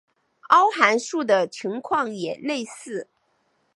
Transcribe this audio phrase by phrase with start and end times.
[0.49, 3.07] 凹函数的情况也类似。